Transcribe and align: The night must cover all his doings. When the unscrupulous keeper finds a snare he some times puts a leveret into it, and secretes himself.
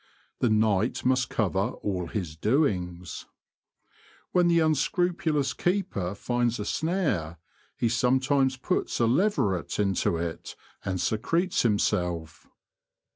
The 0.39 0.49
night 0.49 1.05
must 1.05 1.29
cover 1.29 1.73
all 1.83 2.07
his 2.07 2.35
doings. 2.35 3.27
When 4.31 4.47
the 4.47 4.57
unscrupulous 4.59 5.53
keeper 5.53 6.15
finds 6.15 6.59
a 6.59 6.65
snare 6.65 7.37
he 7.77 7.87
some 7.87 8.19
times 8.19 8.57
puts 8.57 8.99
a 8.99 9.05
leveret 9.05 9.77
into 9.77 10.17
it, 10.17 10.55
and 10.83 10.99
secretes 10.99 11.61
himself. 11.61 12.47